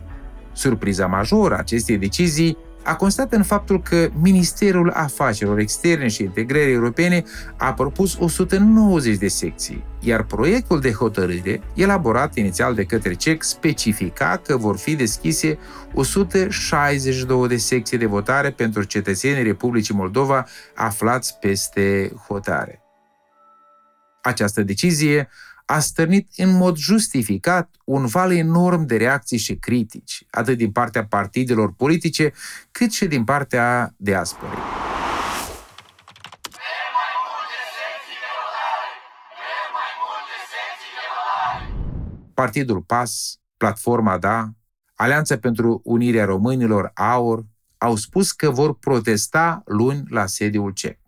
Surpriza 0.52 1.06
majoră 1.06 1.56
a 1.56 1.58
acestei 1.58 1.98
decizii 1.98 2.58
a 2.88 2.96
constat 2.96 3.34
în 3.34 3.44
faptul 3.44 3.82
că 3.82 4.10
Ministerul 4.22 4.90
Afacerilor 4.90 5.60
Externe 5.60 6.08
și 6.08 6.24
Integrării 6.24 6.74
Europene 6.74 7.24
a 7.58 7.74
propus 7.74 8.18
190 8.20 9.18
de 9.18 9.28
secții, 9.28 9.84
iar 10.00 10.24
proiectul 10.24 10.80
de 10.80 10.92
hotărâre, 10.92 11.62
elaborat 11.74 12.36
inițial 12.36 12.74
de 12.74 12.84
către 12.84 13.14
CEC, 13.14 13.44
specifica 13.44 14.42
că 14.44 14.58
vor 14.58 14.78
fi 14.78 14.96
deschise 14.96 15.58
162 15.94 17.48
de 17.48 17.58
secții 17.58 17.98
de 17.98 18.06
votare 18.06 18.52
pentru 18.52 18.84
cetățenii 18.84 19.44
Republicii 19.44 19.96
Moldova 19.96 20.46
aflați 20.76 21.38
peste 21.40 22.12
hotare. 22.28 22.82
Această 24.22 24.62
decizie 24.62 25.30
a 25.70 25.80
stârnit 25.80 26.32
în 26.36 26.58
mod 26.58 26.78
justificat 26.78 27.76
un 27.84 28.06
val 28.06 28.32
enorm 28.32 28.86
de 28.86 28.98
reacții 28.98 29.38
și 29.38 29.56
critici, 29.56 30.26
atât 30.30 30.58
din 30.58 30.72
partea 30.72 31.06
partidelor 31.06 31.74
politice, 31.74 32.34
cât 32.72 32.92
și 32.92 33.06
din 33.06 33.24
partea 33.24 33.94
diasporei. 33.98 34.60
Partidul 42.34 42.82
PAS, 42.82 43.40
Platforma 43.58 44.18
DA, 44.18 44.52
Alianța 44.96 45.38
pentru 45.38 45.82
Unirea 45.84 46.26
Românilor, 46.26 46.92
AUR, 46.94 47.46
au 47.78 47.96
spus 47.96 48.32
că 48.32 48.50
vor 48.50 48.78
protesta 48.78 49.62
luni 49.66 50.04
la 50.10 50.26
sediul 50.26 50.72
CEC. 50.72 51.00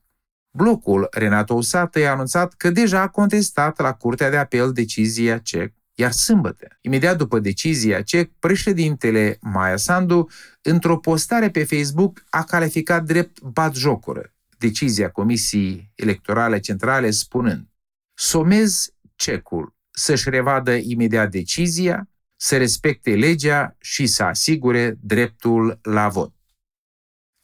Blocul 0.52 1.08
Renato 1.12 1.54
Usată 1.54 2.00
a 2.08 2.12
anunțat 2.12 2.54
că 2.54 2.70
deja 2.70 3.02
a 3.02 3.08
contestat 3.08 3.80
la 3.80 3.94
Curtea 3.94 4.30
de 4.30 4.38
Apel 4.38 4.72
decizia 4.72 5.38
CEC, 5.38 5.74
iar 5.94 6.12
sâmbătă, 6.12 6.68
imediat 6.82 7.18
după 7.18 7.40
decizia 7.40 8.02
CEC, 8.02 8.32
președintele 8.40 9.38
Maia 9.42 9.78
Sandu, 9.78 10.28
într-o 10.62 10.98
postare 10.98 11.50
pe 11.50 11.64
Facebook, 11.64 12.24
a 12.30 12.44
calificat 12.44 13.04
drept 13.04 13.42
batjocură 13.42 14.34
decizia 14.60 15.10
Comisiei 15.10 15.92
Electorale 15.96 16.60
Centrale 16.60 17.12
spunând 17.12 17.68
somez 18.14 18.94
cecul 19.16 19.76
să-și 19.92 20.30
revadă 20.30 20.72
imediat 20.72 21.32
decizia, 21.32 22.10
să 22.36 22.58
respecte 22.58 23.16
legea 23.16 23.76
și 23.80 24.08
să 24.08 24.24
asigure 24.24 24.98
dreptul 25.02 25.80
la 25.82 26.10
vot. 26.10 26.34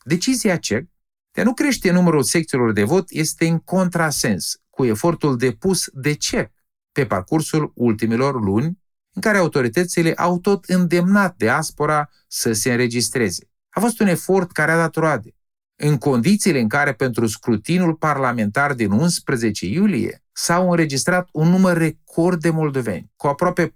Decizia 0.04 0.58
CEC 0.58 0.88
de 1.36 1.42
a 1.42 1.44
nu 1.44 1.54
crește 1.54 1.92
numărul 1.92 2.24
secțiilor 2.24 2.72
de 2.72 2.84
vot 2.84 3.06
este 3.10 3.48
în 3.48 3.60
contrasens 3.60 4.62
cu 4.70 4.86
efortul 4.86 5.38
depus 5.38 5.90
de 5.94 6.14
CEC 6.14 6.52
pe 6.92 7.06
parcursul 7.06 7.72
ultimilor 7.76 8.44
luni, 8.44 8.80
în 9.14 9.22
care 9.22 9.38
autoritățile 9.38 10.14
au 10.14 10.40
tot 10.40 10.66
îndemnat 10.66 11.36
diaspora 11.38 12.10
să 12.28 12.52
se 12.52 12.72
înregistreze. 12.72 13.50
A 13.70 13.80
fost 13.80 14.00
un 14.00 14.08
efort 14.08 14.52
care 14.52 14.72
a 14.72 14.78
dat 14.78 14.96
roade. 14.96 15.36
În 15.76 15.98
condițiile 15.98 16.60
în 16.60 16.68
care 16.68 16.94
pentru 16.94 17.28
scrutinul 17.28 17.96
parlamentar 17.96 18.74
din 18.74 18.92
11 18.92 19.66
iulie 19.66 20.24
s-au 20.32 20.70
înregistrat 20.70 21.30
un 21.32 21.50
număr 21.50 21.78
record 21.78 22.42
de 22.42 22.50
moldoveni, 22.50 23.12
cu 23.16 23.28
aproape 23.28 23.68
40% 23.68 23.76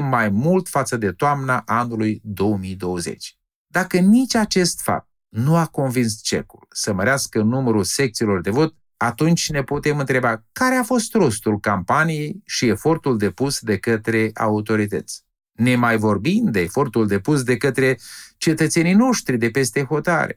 mai 0.00 0.28
mult 0.28 0.68
față 0.68 0.96
de 0.96 1.12
toamna 1.12 1.62
anului 1.66 2.20
2020. 2.24 3.38
Dacă 3.66 3.98
nici 3.98 4.34
acest 4.34 4.80
fapt 4.80 5.14
nu 5.28 5.56
a 5.56 5.66
convins 5.66 6.22
cecul 6.22 6.66
să 6.70 6.92
mărească 6.92 7.42
numărul 7.42 7.84
secțiilor 7.84 8.40
de 8.40 8.50
vot, 8.50 8.74
atunci 8.96 9.50
ne 9.50 9.62
putem 9.62 9.98
întreba 9.98 10.44
care 10.52 10.74
a 10.74 10.82
fost 10.82 11.14
rostul 11.14 11.60
campaniei 11.60 12.42
și 12.44 12.66
efortul 12.66 13.18
depus 13.18 13.60
de 13.60 13.78
către 13.78 14.30
autorități. 14.34 15.24
Ne 15.52 15.76
mai 15.76 15.96
vorbim 15.96 16.50
de 16.50 16.60
efortul 16.60 17.06
depus 17.06 17.42
de 17.42 17.56
către 17.56 17.98
cetățenii 18.36 18.94
noștri 18.94 19.38
de 19.38 19.50
peste 19.50 19.82
hotare. 19.82 20.36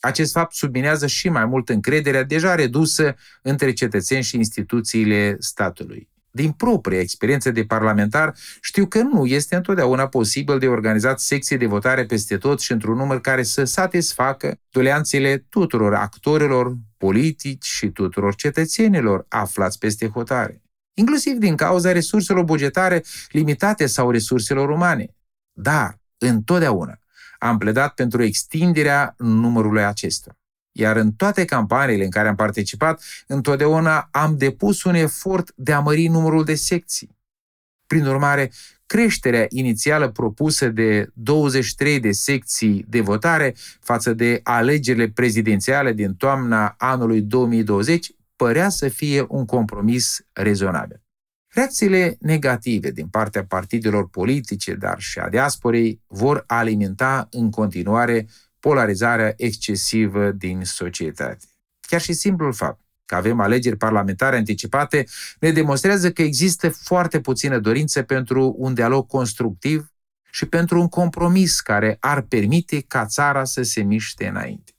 Acest 0.00 0.32
fapt 0.32 0.54
subminează 0.54 1.06
și 1.06 1.28
mai 1.28 1.44
mult 1.44 1.68
încrederea 1.68 2.22
deja 2.22 2.54
redusă 2.54 3.14
între 3.42 3.72
cetățeni 3.72 4.22
și 4.22 4.36
instituțiile 4.36 5.36
statului 5.38 6.12
din 6.34 6.52
propria 6.52 7.00
experiență 7.00 7.50
de 7.50 7.64
parlamentar, 7.64 8.34
știu 8.60 8.86
că 8.86 9.02
nu 9.02 9.26
este 9.26 9.54
întotdeauna 9.54 10.08
posibil 10.08 10.58
de 10.58 10.68
organizat 10.68 11.20
secții 11.20 11.56
de 11.56 11.66
votare 11.66 12.04
peste 12.04 12.36
tot 12.36 12.60
și 12.60 12.72
într-un 12.72 12.96
număr 12.96 13.20
care 13.20 13.42
să 13.42 13.64
satisfacă 13.64 14.56
doleanțele 14.70 15.46
tuturor 15.48 15.94
actorilor 15.94 16.76
politici 16.96 17.64
și 17.64 17.88
tuturor 17.88 18.34
cetățenilor 18.34 19.26
aflați 19.28 19.78
peste 19.78 20.08
hotare, 20.08 20.62
inclusiv 20.94 21.36
din 21.36 21.56
cauza 21.56 21.92
resurselor 21.92 22.44
bugetare 22.44 23.04
limitate 23.28 23.86
sau 23.86 24.10
resurselor 24.10 24.70
umane. 24.70 25.14
Dar, 25.52 25.98
întotdeauna, 26.18 26.98
am 27.38 27.58
pledat 27.58 27.94
pentru 27.94 28.22
extinderea 28.22 29.14
numărului 29.18 29.84
acestora. 29.84 30.36
Iar 30.76 30.96
în 30.96 31.12
toate 31.12 31.44
campaniile 31.44 32.04
în 32.04 32.10
care 32.10 32.28
am 32.28 32.34
participat, 32.34 33.02
întotdeauna 33.26 34.08
am 34.10 34.36
depus 34.36 34.82
un 34.82 34.94
efort 34.94 35.52
de 35.56 35.72
a 35.72 35.80
mări 35.80 36.06
numărul 36.06 36.44
de 36.44 36.54
secții. 36.54 37.16
Prin 37.86 38.06
urmare, 38.06 38.52
creșterea 38.86 39.46
inițială 39.48 40.10
propusă 40.10 40.68
de 40.68 41.08
23 41.12 42.00
de 42.00 42.12
secții 42.12 42.84
de 42.88 43.00
votare 43.00 43.54
față 43.80 44.12
de 44.12 44.40
alegerile 44.42 45.08
prezidențiale 45.08 45.92
din 45.92 46.14
toamna 46.14 46.74
anului 46.78 47.20
2020 47.20 48.10
părea 48.36 48.68
să 48.68 48.88
fie 48.88 49.24
un 49.28 49.44
compromis 49.44 50.26
rezonabil. 50.32 51.02
Reacțiile 51.54 52.16
negative 52.20 52.90
din 52.90 53.06
partea 53.06 53.44
partidelor 53.44 54.08
politice, 54.08 54.74
dar 54.74 55.00
și 55.00 55.18
a 55.18 55.28
diasporei, 55.28 56.00
vor 56.06 56.44
alimenta 56.46 57.28
în 57.30 57.50
continuare 57.50 58.26
polarizarea 58.64 59.34
excesivă 59.36 60.30
din 60.30 60.60
societate. 60.64 61.46
Chiar 61.80 62.00
și 62.00 62.12
simplul 62.12 62.52
fapt 62.52 62.80
că 63.04 63.14
avem 63.14 63.40
alegeri 63.40 63.76
parlamentare 63.76 64.36
anticipate 64.36 65.06
ne 65.40 65.50
demonstrează 65.50 66.12
că 66.12 66.22
există 66.22 66.68
foarte 66.68 67.20
puțină 67.20 67.58
dorință 67.58 68.02
pentru 68.02 68.54
un 68.58 68.74
dialog 68.74 69.06
constructiv 69.06 69.92
și 70.30 70.46
pentru 70.46 70.80
un 70.80 70.88
compromis 70.88 71.60
care 71.60 71.96
ar 72.00 72.20
permite 72.20 72.80
ca 72.80 73.06
țara 73.06 73.44
să 73.44 73.62
se 73.62 73.82
miște 73.82 74.26
înainte. 74.26 74.72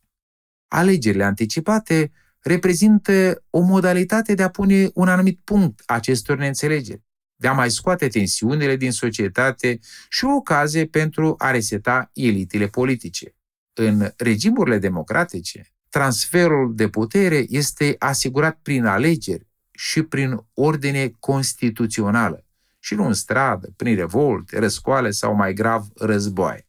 Alegerile 0.68 1.24
anticipate 1.24 2.12
reprezintă 2.40 3.44
o 3.50 3.60
modalitate 3.60 4.34
de 4.34 4.44
a 4.44 4.50
pune 4.50 4.90
un 4.94 5.08
anumit 5.08 5.40
punct 5.44 5.82
acestor 5.86 6.38
neînțelegeri, 6.38 7.04
de 7.36 7.48
a 7.48 7.54
mai 7.54 7.72
scoate 7.72 8.08
tensiunile 8.08 8.76
din 8.76 8.92
societate 8.92 9.80
și 10.10 10.26
o 10.26 10.36
ocazie 10.36 10.86
pentru 10.86 11.36
a 11.38 11.52
reseta 11.52 12.10
elitele 12.14 12.68
politice. 12.68 13.36
În 13.78 14.12
regimurile 14.18 14.78
democratice, 14.78 15.74
transferul 15.90 16.76
de 16.76 16.90
putere 16.90 17.46
este 17.50 17.96
asigurat 18.00 18.60
prin 18.62 18.86
alegeri 18.86 19.48
și 19.72 20.02
prin 20.02 20.46
ordine 20.54 21.12
constituțională 21.20 22.46
și 22.80 22.94
nu 22.96 23.06
în 23.06 23.14
stradă, 23.14 23.74
prin 23.76 23.96
revolte, 23.96 24.60
răscoale 24.60 25.12
sau 25.12 25.34
mai 25.34 25.54
grav 25.54 25.88
războaie. 25.96 26.68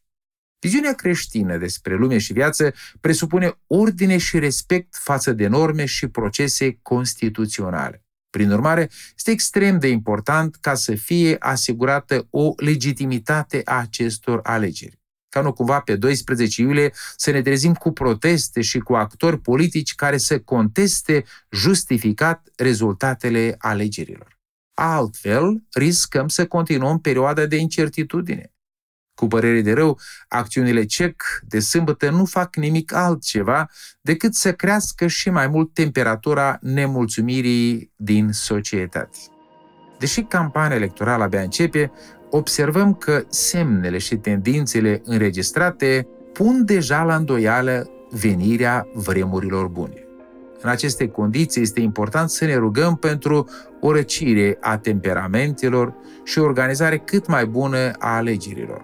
Viziunea 0.59 0.93
creștină 0.93 1.57
despre 1.57 1.95
lume 1.95 2.17
și 2.17 2.33
viață 2.33 2.73
presupune 3.01 3.59
ordine 3.67 4.17
și 4.17 4.39
respect 4.39 4.95
față 4.95 5.33
de 5.33 5.47
norme 5.47 5.85
și 5.85 6.07
procese 6.07 6.79
constituționale. 6.81 8.03
Prin 8.29 8.51
urmare, 8.51 8.89
este 9.15 9.31
extrem 9.31 9.79
de 9.79 9.87
important 9.87 10.55
ca 10.55 10.73
să 10.75 10.95
fie 10.95 11.35
asigurată 11.39 12.27
o 12.29 12.53
legitimitate 12.55 13.61
a 13.65 13.79
acestor 13.79 14.39
alegeri. 14.43 14.96
Ca 15.37 15.43
nu 15.43 15.53
cumva 15.53 15.79
pe 15.79 15.95
12 15.95 16.61
iulie 16.61 16.93
să 17.15 17.31
ne 17.31 17.41
trezim 17.41 17.73
cu 17.73 17.91
proteste 17.91 18.61
și 18.61 18.79
cu 18.79 18.93
actori 18.93 19.39
politici 19.39 19.95
care 19.95 20.17
să 20.17 20.39
conteste 20.39 21.25
justificat 21.51 22.47
rezultatele 22.55 23.55
alegerilor. 23.57 24.39
Altfel, 24.73 25.63
riscăm 25.73 26.27
să 26.27 26.45
continuăm 26.45 26.99
perioada 26.99 27.45
de 27.45 27.55
incertitudine. 27.55 28.53
Cu 29.13 29.27
părere 29.27 29.61
de 29.61 29.73
rău, 29.73 29.99
acțiunile 30.27 30.85
CEC 30.85 31.23
de 31.41 31.59
sâmbătă 31.59 32.09
nu 32.09 32.25
fac 32.25 32.55
nimic 32.55 32.93
altceva 32.93 33.69
decât 34.01 34.33
să 34.33 34.53
crească 34.53 35.07
și 35.07 35.29
mai 35.29 35.47
mult 35.47 35.73
temperatura 35.73 36.57
nemulțumirii 36.61 37.91
din 37.95 38.31
societate. 38.31 39.17
Deși 39.99 40.21
campania 40.21 40.75
electorală 40.75 41.23
abia 41.23 41.41
începe, 41.41 41.91
observăm 42.29 42.93
că 42.93 43.23
semnele 43.29 43.97
și 43.97 44.15
tendințele 44.15 45.01
înregistrate 45.03 46.07
pun 46.33 46.65
deja 46.65 47.03
la 47.03 47.15
îndoială 47.15 47.89
venirea 48.09 48.87
vremurilor 48.93 49.67
bune. 49.67 50.01
În 50.61 50.69
aceste 50.69 51.07
condiții 51.07 51.61
este 51.61 51.79
important 51.79 52.29
să 52.29 52.45
ne 52.45 52.55
rugăm 52.55 52.95
pentru 52.95 53.49
o 53.81 53.91
răcire 53.91 54.57
a 54.61 54.77
temperamentelor 54.77 55.93
și 56.23 56.39
o 56.39 56.43
organizare 56.43 56.97
cât 56.97 57.27
mai 57.27 57.45
bună 57.45 57.91
a 57.99 58.15
alegerilor. 58.15 58.81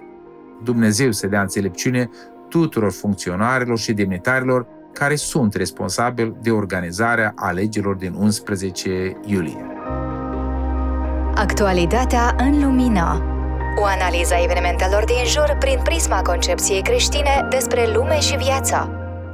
Dumnezeu 0.63 1.11
să 1.11 1.27
dea 1.27 1.41
înțelepciune 1.41 2.09
tuturor 2.49 2.91
funcționarilor 2.91 3.77
și 3.77 3.93
demnitarilor 3.93 4.67
care 4.93 5.15
sunt 5.15 5.53
responsabili 5.53 6.35
de 6.41 6.51
organizarea 6.51 7.33
alegerilor 7.35 7.95
din 7.95 8.13
11 8.13 9.17
iulie. 9.25 9.67
Actualitatea 11.35 12.35
în 12.37 12.63
lumină 12.63 13.32
o 13.77 13.85
analiză 13.85 14.33
a 14.33 14.43
evenimentelor 14.43 15.05
din 15.05 15.25
jur 15.25 15.55
prin 15.59 15.79
prisma 15.83 16.21
concepției 16.21 16.81
creștine 16.81 17.47
despre 17.49 17.87
lume 17.95 18.19
și 18.19 18.37
viața. 18.37 18.89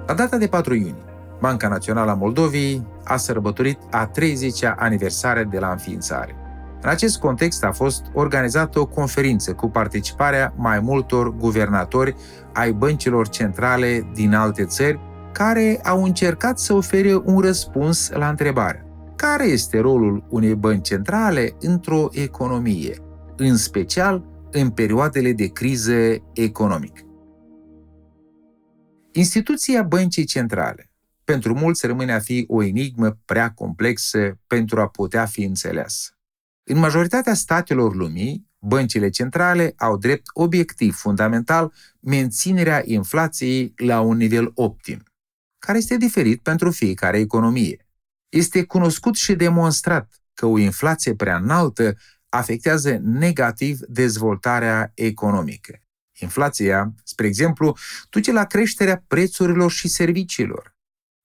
La 0.08 0.14
data 0.14 0.38
de 0.38 0.48
4 0.48 0.74
iunie, 0.74 0.96
Banca 1.40 1.68
Națională 1.68 2.12
a 2.12 2.14
Moldovei 2.14 2.88
a 3.04 3.18
sărbătorit 3.18 3.80
a 3.92 4.12
30-a 4.12 4.76
aniversare 4.78 5.44
de 5.44 5.60
la 5.60 5.70
înființare. 5.70 6.36
În 6.82 6.90
acest 6.90 7.20
context 7.20 7.64
a 7.64 7.72
fost 7.72 8.06
organizată 8.14 8.80
o 8.80 8.86
conferință 8.86 9.54
cu 9.54 9.70
participarea 9.70 10.54
mai 10.58 10.80
multor 10.80 11.36
guvernatori 11.36 12.16
ai 12.54 12.72
băncilor 12.72 13.30
centrale 13.30 14.10
din 14.14 14.34
alte 14.34 14.66
țări 14.66 15.00
care 15.32 15.80
au 15.84 16.04
încercat 16.04 16.60
să 16.60 16.74
ofere 16.74 17.22
un 17.24 17.40
răspuns 17.40 18.10
la 18.10 18.28
întrebare. 18.28 18.86
Care 19.16 19.44
este 19.44 19.80
rolul 19.80 20.24
unei 20.30 20.56
bănci 20.56 20.88
centrale 20.88 21.56
într-o 21.60 22.08
economie, 22.12 22.96
în 23.40 23.58
special 23.58 24.26
în 24.52 24.70
perioadele 24.70 25.34
de 25.34 25.48
criză 25.48 26.32
economică? 26.34 27.02
Instituția 29.12 29.84
băncii 29.84 30.26
centrale 30.26 30.92
pentru 31.24 31.54
mulți 31.54 31.86
rămâne 31.86 32.14
a 32.14 32.20
fi 32.20 32.46
o 32.48 32.64
enigmă 32.64 33.20
prea 33.26 33.52
complexă 33.52 34.40
pentru 34.48 34.82
a 34.82 34.88
putea 34.88 35.26
fi 35.26 35.44
înțeleasă. 35.44 36.18
În 36.64 36.78
majoritatea 36.78 37.34
statelor 37.34 37.96
lumii, 37.96 38.48
băncile 38.60 39.10
centrale 39.10 39.74
au 39.78 39.98
drept 39.98 40.26
obiectiv 40.34 40.96
fundamental 40.96 41.74
menținerea 42.00 42.82
inflației 42.86 43.74
la 43.76 44.02
un 44.02 44.18
nivel 44.18 44.52
optim, 44.54 45.04
care 45.60 45.78
este 45.78 45.98
diferit 45.98 46.42
pentru 46.42 46.72
fiecare 46.72 47.18
economie. 47.18 47.88
Este 48.30 48.64
cunoscut 48.64 49.16
și 49.16 49.36
demonstrat 49.36 50.22
că 50.34 50.46
o 50.46 50.58
inflație 50.58 51.16
prea 51.16 51.38
înaltă 51.38 51.96
afectează 52.30 53.00
negativ 53.02 53.80
dezvoltarea 53.88 54.92
economică. 54.94 55.82
Inflația, 56.20 56.94
spre 57.04 57.28
exemplu, 57.28 57.78
duce 58.10 58.32
la 58.32 58.46
creșterea 58.46 59.04
prețurilor 59.08 59.72
și 59.72 59.88
serviciilor. 59.88 60.76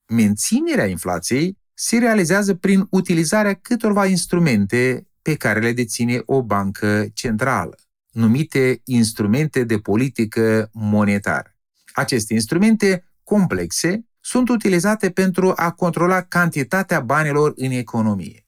Menținerea 0.06 0.86
inflației 0.86 1.58
se 1.74 1.98
realizează 1.98 2.54
prin 2.54 2.86
utilizarea 2.90 3.54
câtorva 3.54 4.06
instrumente 4.06 5.06
pe 5.22 5.34
care 5.34 5.60
le 5.60 5.72
deține 5.72 6.22
o 6.24 6.42
bancă 6.42 7.06
centrală, 7.14 7.76
numite 8.10 8.80
instrumente 8.84 9.64
de 9.64 9.78
politică 9.78 10.68
monetară. 10.72 11.56
Aceste 11.92 12.34
instrumente 12.34 13.04
complexe 13.22 14.06
sunt 14.20 14.48
utilizate 14.48 15.10
pentru 15.10 15.52
a 15.56 15.70
controla 15.70 16.22
cantitatea 16.22 17.00
banilor 17.00 17.52
în 17.56 17.70
economie. 17.70 18.43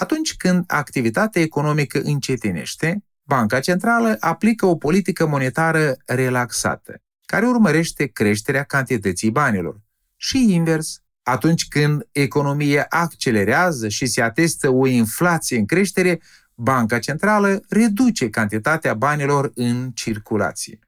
Atunci 0.00 0.36
când 0.36 0.64
activitatea 0.66 1.42
economică 1.42 2.00
încetinește, 2.04 3.04
Banca 3.22 3.60
Centrală 3.60 4.16
aplică 4.20 4.66
o 4.66 4.76
politică 4.76 5.26
monetară 5.26 5.96
relaxată, 6.04 7.02
care 7.26 7.46
urmărește 7.46 8.06
creșterea 8.06 8.62
cantității 8.62 9.30
banilor. 9.30 9.80
Și 10.16 10.52
invers, 10.52 11.02
atunci 11.22 11.68
când 11.68 12.08
economia 12.12 12.86
accelerează 12.88 13.88
și 13.88 14.06
se 14.06 14.22
atestă 14.22 14.68
o 14.68 14.86
inflație 14.86 15.58
în 15.58 15.66
creștere, 15.66 16.20
Banca 16.54 16.98
Centrală 16.98 17.60
reduce 17.68 18.30
cantitatea 18.30 18.94
banilor 18.94 19.50
în 19.54 19.90
circulație. 19.90 20.78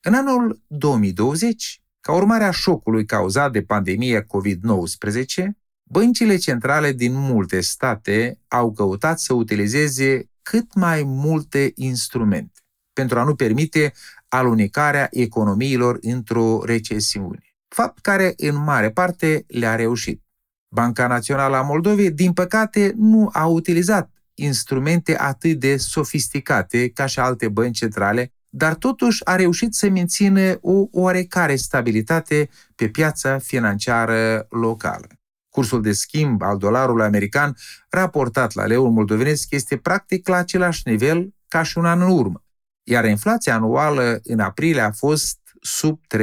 În 0.00 0.14
anul 0.14 0.62
2020, 0.66 1.82
ca 2.00 2.12
urmare 2.12 2.44
a 2.44 2.50
șocului 2.50 3.04
cauzat 3.04 3.52
de 3.52 3.62
pandemia 3.62 4.22
COVID-19, 4.22 5.57
băncile 5.90 6.36
centrale 6.36 6.92
din 6.92 7.12
multe 7.14 7.60
state 7.60 8.38
au 8.48 8.72
căutat 8.72 9.20
să 9.20 9.32
utilizeze 9.34 10.28
cât 10.42 10.74
mai 10.74 11.02
multe 11.02 11.72
instrumente 11.74 12.60
pentru 12.92 13.18
a 13.18 13.24
nu 13.24 13.34
permite 13.34 13.92
alunecarea 14.28 15.08
economiilor 15.10 15.98
într-o 16.00 16.64
recesiune 16.64 17.42
fapt 17.68 17.98
care 18.00 18.34
în 18.36 18.56
mare 18.64 18.90
parte 18.90 19.44
le-a 19.46 19.74
reușit. 19.74 20.22
Banca 20.68 21.06
Națională 21.06 21.56
a 21.56 21.62
Moldovei, 21.62 22.10
din 22.10 22.32
păcate, 22.32 22.92
nu 22.96 23.28
a 23.32 23.46
utilizat 23.46 24.10
instrumente 24.34 25.18
atât 25.18 25.58
de 25.58 25.76
sofisticate 25.76 26.88
ca 26.88 27.06
și 27.06 27.18
alte 27.18 27.48
bănci 27.48 27.78
centrale, 27.78 28.32
dar 28.50 28.74
totuși 28.74 29.24
a 29.24 29.36
reușit 29.36 29.74
să 29.74 29.88
mențină 29.88 30.58
o 30.60 30.86
oarecare 30.90 31.56
stabilitate 31.56 32.48
pe 32.74 32.88
piața 32.88 33.38
financiară 33.38 34.46
locală. 34.50 35.17
Cursul 35.58 35.82
de 35.82 35.92
schimb 35.92 36.42
al 36.42 36.58
dolarului 36.58 37.04
american 37.04 37.56
raportat 37.88 38.54
la 38.54 38.66
leul 38.66 38.90
moldovenesc 38.90 39.50
este 39.50 39.76
practic 39.76 40.28
la 40.28 40.36
același 40.36 40.82
nivel 40.84 41.34
ca 41.48 41.62
și 41.62 41.78
un 41.78 41.84
an 41.84 42.00
în 42.00 42.10
urmă, 42.10 42.44
iar 42.82 43.04
inflația 43.04 43.54
anuală 43.54 44.20
în 44.22 44.40
aprilie 44.40 44.80
a 44.80 44.92
fost 44.92 45.38
sub 45.60 46.00
3%. 46.16 46.18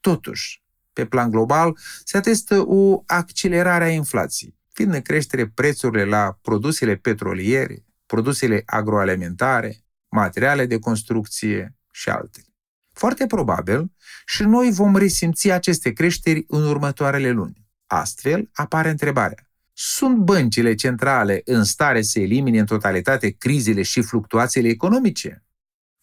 Totuși, 0.00 0.62
pe 0.92 1.06
plan 1.06 1.30
global, 1.30 1.78
se 2.04 2.16
atestă 2.16 2.64
o 2.66 3.02
accelerare 3.06 3.84
a 3.84 3.90
inflației, 3.90 4.58
fiind 4.72 4.94
în 4.94 5.00
creștere 5.00 5.46
prețurile 5.46 6.04
la 6.04 6.38
produsele 6.42 6.96
petroliere, 6.96 7.84
produsele 8.06 8.62
agroalimentare, 8.66 9.76
materiale 10.08 10.66
de 10.66 10.78
construcție 10.78 11.76
și 11.90 12.08
altele. 12.08 12.46
Foarte 12.92 13.26
probabil 13.26 13.92
și 14.26 14.42
noi 14.42 14.70
vom 14.72 14.96
resimți 14.96 15.50
aceste 15.50 15.92
creșteri 15.92 16.44
în 16.48 16.62
următoarele 16.62 17.30
luni. 17.30 17.61
Astfel, 17.92 18.50
apare 18.52 18.90
întrebarea. 18.90 19.50
Sunt 19.72 20.16
băncile 20.16 20.74
centrale 20.74 21.40
în 21.44 21.64
stare 21.64 22.02
să 22.02 22.20
elimine 22.20 22.58
în 22.58 22.66
totalitate 22.66 23.30
crizele 23.30 23.82
și 23.82 24.02
fluctuațiile 24.02 24.68
economice? 24.68 25.44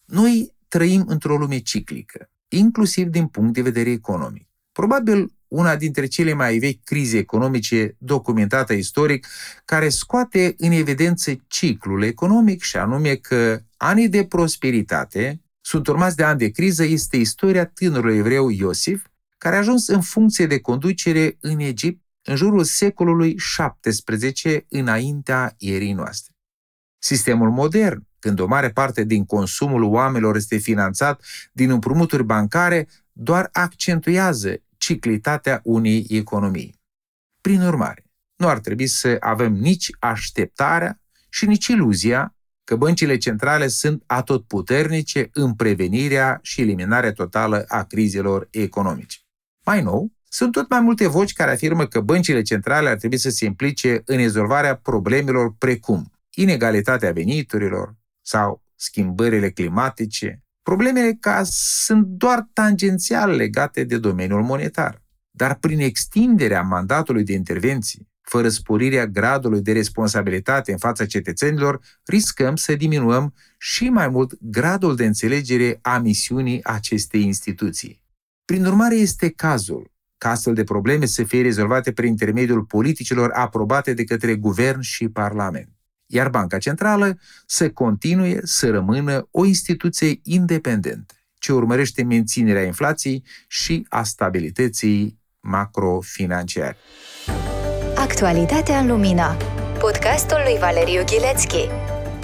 Noi 0.04 0.54
trăim 0.68 1.04
într-o 1.06 1.36
lume 1.36 1.58
ciclică 1.58 2.30
inclusiv 2.52 3.06
din 3.06 3.26
punct 3.26 3.54
de 3.54 3.62
vedere 3.62 3.90
economic. 3.90 4.48
Probabil 4.72 5.32
una 5.48 5.76
dintre 5.76 6.06
cele 6.06 6.32
mai 6.32 6.58
vechi 6.58 6.84
crize 6.84 7.18
economice 7.18 7.96
documentate 7.98 8.74
istoric, 8.74 9.26
care 9.64 9.88
scoate 9.88 10.54
în 10.58 10.72
evidență 10.72 11.32
ciclul 11.46 12.02
economic 12.02 12.62
și 12.62 12.76
anume 12.76 13.14
că 13.14 13.60
anii 13.76 14.08
de 14.08 14.24
prosperitate 14.24 15.42
sunt 15.60 15.86
urmați 15.86 16.16
de 16.16 16.22
ani 16.22 16.38
de 16.38 16.50
criză 16.50 16.84
este 16.84 17.16
istoria 17.16 17.64
tânărului 17.64 18.16
evreu 18.16 18.48
Iosif, 18.48 19.04
care 19.42 19.54
a 19.54 19.58
ajuns 19.58 19.88
în 19.88 20.00
funcție 20.00 20.46
de 20.46 20.60
conducere 20.60 21.36
în 21.40 21.58
Egipt 21.58 22.04
în 22.22 22.36
jurul 22.36 22.64
secolului 22.64 23.34
XVII 23.80 24.66
înaintea 24.68 25.54
ierii 25.58 25.92
noastre. 25.92 26.32
Sistemul 26.98 27.50
modern, 27.50 28.06
când 28.18 28.38
o 28.38 28.46
mare 28.46 28.70
parte 28.70 29.04
din 29.04 29.24
consumul 29.24 29.82
oamenilor 29.82 30.36
este 30.36 30.56
finanțat 30.56 31.24
din 31.52 31.70
împrumuturi 31.70 32.24
bancare, 32.24 32.88
doar 33.12 33.48
accentuează 33.52 34.62
ciclitatea 34.76 35.60
unei 35.64 36.06
economii. 36.08 36.80
Prin 37.40 37.60
urmare, 37.60 38.04
nu 38.36 38.48
ar 38.48 38.58
trebui 38.58 38.86
să 38.86 39.16
avem 39.20 39.52
nici 39.52 39.90
așteptarea 39.98 41.00
și 41.28 41.46
nici 41.46 41.66
iluzia 41.66 42.34
că 42.64 42.76
băncile 42.76 43.16
centrale 43.16 43.68
sunt 43.68 44.02
atotputernice 44.06 45.28
în 45.32 45.54
prevenirea 45.54 46.38
și 46.42 46.60
eliminarea 46.60 47.12
totală 47.12 47.64
a 47.68 47.82
crizelor 47.82 48.48
economice. 48.50 49.18
Mai 49.64 49.82
nou, 49.82 50.12
sunt 50.28 50.52
tot 50.52 50.70
mai 50.70 50.80
multe 50.80 51.08
voci 51.08 51.32
care 51.32 51.50
afirmă 51.50 51.86
că 51.86 52.00
băncile 52.00 52.42
centrale 52.42 52.88
ar 52.88 52.96
trebui 52.96 53.18
să 53.18 53.30
se 53.30 53.44
implice 53.44 54.02
în 54.04 54.16
rezolvarea 54.16 54.76
problemelor 54.76 55.54
precum 55.58 56.12
inegalitatea 56.34 57.12
veniturilor 57.12 57.96
sau 58.22 58.62
schimbările 58.74 59.50
climatice, 59.50 60.42
problemele 60.62 61.16
ca 61.20 61.42
sunt 61.44 62.06
doar 62.06 62.48
tangențial 62.52 63.30
legate 63.30 63.84
de 63.84 63.98
domeniul 63.98 64.42
monetar. 64.42 65.02
Dar 65.30 65.54
prin 65.54 65.80
extinderea 65.80 66.62
mandatului 66.62 67.24
de 67.24 67.32
intervenție, 67.32 68.08
fără 68.20 68.48
sporirea 68.48 69.06
gradului 69.06 69.60
de 69.60 69.72
responsabilitate 69.72 70.72
în 70.72 70.78
fața 70.78 71.06
cetățenilor, 71.06 71.80
riscăm 72.04 72.56
să 72.56 72.74
diminuăm 72.74 73.34
și 73.58 73.88
mai 73.88 74.08
mult 74.08 74.38
gradul 74.40 74.96
de 74.96 75.06
înțelegere 75.06 75.78
a 75.82 75.98
misiunii 75.98 76.64
acestei 76.64 77.22
instituții. 77.22 78.02
Prin 78.50 78.64
urmare, 78.64 78.94
este 78.94 79.28
cazul 79.28 79.90
ca 80.18 80.30
astfel 80.30 80.54
de 80.54 80.64
probleme 80.64 81.06
să 81.06 81.22
fie 81.22 81.42
rezolvate 81.42 81.92
prin 81.92 82.08
intermediul 82.08 82.62
politicilor 82.62 83.30
aprobate 83.34 83.92
de 83.92 84.04
către 84.04 84.34
guvern 84.34 84.80
și 84.80 85.08
parlament. 85.08 85.68
Iar 86.06 86.28
Banca 86.28 86.58
Centrală 86.58 87.18
să 87.46 87.70
continue 87.70 88.40
să 88.42 88.70
rămână 88.70 89.28
o 89.30 89.44
instituție 89.44 90.20
independentă, 90.22 91.14
ce 91.38 91.52
urmărește 91.52 92.02
menținerea 92.02 92.62
inflației 92.62 93.24
și 93.48 93.86
a 93.88 94.02
stabilității 94.02 95.20
macrofinanciare. 95.40 96.76
Actualitatea 97.96 98.78
în 98.78 98.86
lumină. 98.86 99.36
Podcastul 99.78 100.38
lui 100.44 100.58
Valeriu 100.58 101.02
Ghilețchi. 101.04 101.68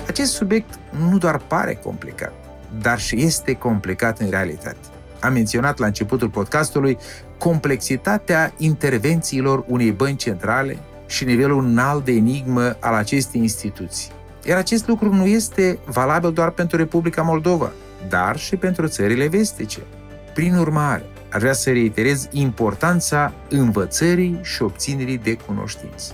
Acest 0.06 0.32
subiect 0.32 0.78
nu 1.08 1.18
doar 1.18 1.38
pare 1.38 1.74
complicat, 1.74 2.32
dar 2.80 3.00
și 3.00 3.22
este 3.22 3.54
complicat 3.54 4.18
în 4.18 4.30
realitate. 4.30 4.95
Am 5.20 5.33
menționat 5.33 5.79
la 5.79 5.87
începutul 5.87 6.29
podcastului 6.29 6.98
complexitatea 7.38 8.52
intervențiilor 8.57 9.64
unei 9.66 9.90
bănci 9.90 10.22
centrale 10.22 10.79
și 11.07 11.24
nivelul 11.24 11.64
înalt 11.64 12.05
de 12.05 12.12
enigmă 12.12 12.76
al 12.81 12.94
acestei 12.94 13.40
instituții. 13.40 14.11
Iar 14.44 14.59
acest 14.59 14.88
lucru 14.88 15.14
nu 15.14 15.26
este 15.26 15.79
valabil 15.85 16.33
doar 16.33 16.50
pentru 16.50 16.76
Republica 16.76 17.22
Moldova, 17.22 17.72
dar 18.09 18.37
și 18.38 18.57
pentru 18.57 18.87
țările 18.87 19.26
vestice. 19.26 19.81
Prin 20.35 20.57
urmare, 20.57 21.05
aș 21.33 21.40
vrea 21.40 21.52
să 21.52 21.70
reiterez 21.70 22.29
importanța 22.31 23.33
învățării 23.48 24.38
și 24.42 24.62
obținerii 24.62 25.18
de 25.18 25.35
cunoștință. 25.46 26.12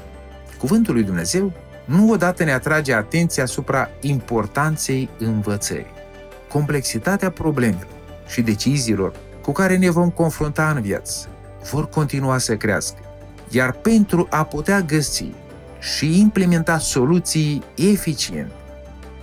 Cuvântul 0.59 0.95
lui 0.95 1.03
Dumnezeu 1.03 1.53
nu 1.85 2.11
odată 2.11 2.45
ne 2.45 2.53
atrage 2.53 2.95
atenția 2.95 3.43
asupra 3.43 3.88
importanței 4.01 5.09
învățării. 5.19 5.93
Complexitatea 6.49 7.31
problemelor 7.31 7.87
și 8.33 8.42
deciziilor 8.42 9.12
cu 9.42 9.53
care 9.53 9.77
ne 9.77 9.90
vom 9.90 10.11
confrunta 10.11 10.73
în 10.75 10.83
viață 10.83 11.29
vor 11.71 11.88
continua 11.88 12.38
să 12.38 12.57
crească. 12.57 12.99
Iar 13.51 13.73
pentru 13.73 14.27
a 14.31 14.45
putea 14.45 14.81
găsi 14.81 15.27
și 15.79 16.21
implementa 16.21 16.79
soluții 16.79 17.62
eficiente, 17.77 18.53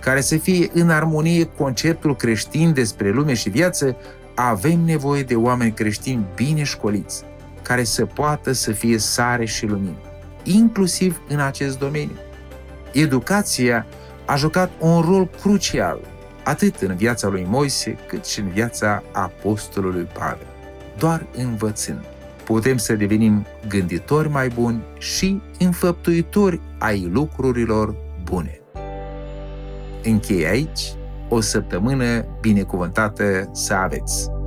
care 0.00 0.20
să 0.20 0.36
fie 0.36 0.70
în 0.72 0.90
armonie 0.90 1.44
cu 1.44 1.62
conceptul 1.62 2.16
creștin 2.16 2.72
despre 2.72 3.10
lume 3.10 3.34
și 3.34 3.48
viață, 3.48 3.96
avem 4.34 4.80
nevoie 4.80 5.22
de 5.22 5.34
oameni 5.34 5.72
creștini 5.72 6.26
bine 6.34 6.62
școliți, 6.62 7.22
care 7.62 7.84
să 7.84 8.06
poată 8.06 8.52
să 8.52 8.72
fie 8.72 8.98
sare 8.98 9.44
și 9.44 9.66
lumină, 9.66 9.96
inclusiv 10.42 11.20
în 11.28 11.40
acest 11.40 11.78
domeniu. 11.78 12.16
Educația 12.92 13.86
a 14.24 14.36
jucat 14.36 14.70
un 14.78 15.00
rol 15.00 15.28
crucial 15.40 16.00
atât 16.44 16.80
în 16.80 16.96
viața 16.96 17.28
lui 17.28 17.46
Moise, 17.48 17.98
cât 18.06 18.26
și 18.26 18.40
în 18.40 18.48
viața 18.48 19.02
apostolului 19.12 20.08
Pavel. 20.12 20.46
Doar 20.98 21.26
învățând 21.36 22.00
putem 22.44 22.76
să 22.76 22.94
devenim 22.94 23.46
gânditori 23.68 24.28
mai 24.28 24.48
buni 24.48 24.82
și 24.98 25.40
înfăptuitori 25.58 26.60
ai 26.78 27.08
lucrurilor 27.12 27.94
bune. 28.24 28.60
Închei 30.02 30.46
aici 30.46 30.92
o 31.28 31.40
săptămână 31.40 32.24
binecuvântată 32.40 33.50
să 33.52 33.74
aveți! 33.74 34.39